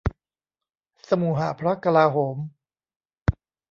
[1.09, 2.37] สมุหพระกลาโหม